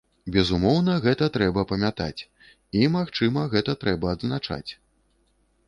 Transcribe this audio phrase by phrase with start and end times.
[0.35, 2.21] Безумоўна, гэта трэба памятаць,
[2.79, 4.67] і, магчыма, гэта трэба адзначаць.